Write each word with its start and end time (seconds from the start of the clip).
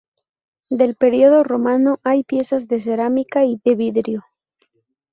Del 0.71 0.95
periodo 0.95 1.43
romano 1.43 1.99
hay 2.03 2.23
piezas 2.23 2.67
de 2.67 2.79
cerámica 2.79 3.45
y 3.45 3.61
de 3.63 3.75
vidrio. 3.75 4.23